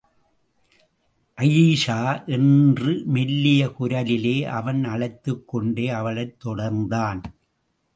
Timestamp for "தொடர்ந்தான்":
6.45-7.21